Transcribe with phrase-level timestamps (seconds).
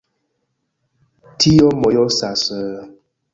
[1.45, 2.49] Tio mojosas...